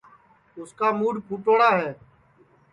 [0.59, 1.89] اُس کا موڈؔ پھوڑا ہے